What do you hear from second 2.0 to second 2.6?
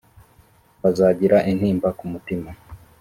mutima